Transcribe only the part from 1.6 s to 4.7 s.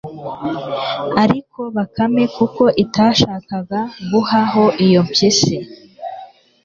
bakame kuko itashakaga guha ho